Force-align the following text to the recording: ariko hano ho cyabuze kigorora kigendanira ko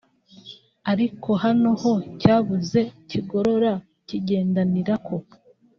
ariko 0.91 1.29
hano 1.43 1.69
ho 1.81 1.93
cyabuze 2.19 2.79
kigorora 3.09 3.71
kigendanira 4.07 4.93
ko 5.07 5.15